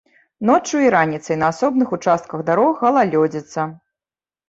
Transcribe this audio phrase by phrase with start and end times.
[0.49, 3.71] Ноччу і раніцай на асобных участках дарог галалёдзіца.